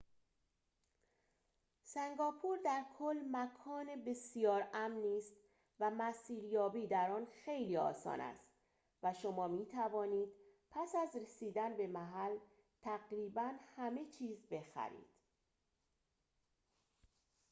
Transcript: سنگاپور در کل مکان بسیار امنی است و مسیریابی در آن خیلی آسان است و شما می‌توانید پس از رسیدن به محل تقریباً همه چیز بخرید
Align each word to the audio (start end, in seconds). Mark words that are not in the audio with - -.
سنگاپور 1.83 2.57
در 2.65 2.85
کل 2.99 3.17
مکان 3.31 4.03
بسیار 4.05 4.67
امنی 4.73 5.17
است 5.17 5.33
و 5.79 5.89
مسیریابی 5.97 6.87
در 6.87 7.11
آن 7.11 7.27
خیلی 7.45 7.77
آسان 7.77 8.21
است 8.21 8.47
و 9.03 9.13
شما 9.13 9.47
می‌توانید 9.47 10.29
پس 10.71 10.95
از 10.95 11.15
رسیدن 11.15 11.77
به 11.77 11.87
محل 11.87 12.37
تقریباً 12.81 13.51
همه 13.77 14.05
چیز 14.05 14.47
بخرید 14.51 15.15